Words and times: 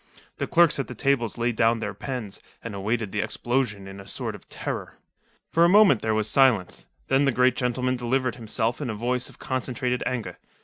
The 0.37 0.47
clerks 0.47 0.79
at 0.79 0.87
the 0.87 0.95
tables 0.95 1.37
laid 1.37 1.55
down 1.55 1.77
their 1.79 1.93
pens, 1.93 2.39
and 2.63 2.73
awaited 2.73 3.11
the 3.11 3.19
explosion 3.21 3.87
in 3.87 3.99
a 3.99 4.07
sort 4.07 4.33
of 4.33 4.49
terror. 4.49 4.97
For 5.51 5.61
a 5.61 5.65
long 5.67 5.73
moment 5.73 6.01
there 6.01 6.15
was 6.15 6.27
silence. 6.27 6.87
Then 7.07 7.25
the 7.25 7.31
great 7.31 7.55
gentleman 7.55 7.97
delivered 7.97 8.33
himself 8.33 8.81
in 8.81 8.89
a 8.89 8.95
voice 8.95 9.29
of 9.29 9.37
concentrated 9.37 10.01
anger. 10.07 10.39